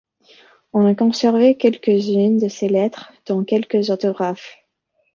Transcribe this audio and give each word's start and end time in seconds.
On 0.73 0.87
a 0.87 0.95
conservé 0.95 1.57
quelques-unes 1.57 2.39
de 2.39 2.47
ses 2.47 2.69
lettres, 2.69 3.13
dont 3.27 3.43
quelques 3.43 3.91
autographes. 3.91 4.57